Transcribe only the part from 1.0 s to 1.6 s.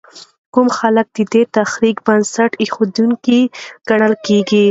د دې